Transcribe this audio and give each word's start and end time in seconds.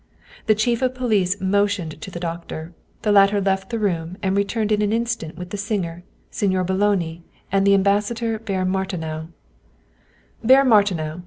The 0.47 0.55
chief 0.55 0.81
of 0.81 0.95
police 0.95 1.39
motioned 1.39 2.01
to 2.01 2.09
the 2.09 2.19
doctor. 2.19 2.73
The 3.03 3.11
latter 3.11 3.39
left 3.39 3.69
the 3.69 3.77
room 3.77 4.17
and 4.23 4.35
returned 4.35 4.71
in 4.71 4.81
an 4.81 4.91
instant 4.91 5.37
with 5.37 5.51
the 5.51 5.57
singer, 5.57 6.03
Signer 6.31 6.63
Boloni, 6.63 7.21
and 7.51 7.67
the 7.67 7.75
Ambassador 7.75 8.39
Baron 8.39 8.71
Martinow." 8.71 9.27
Baron 10.51 10.69
Martinow! 10.69 11.19